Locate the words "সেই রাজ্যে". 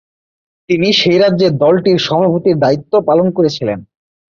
0.93-1.47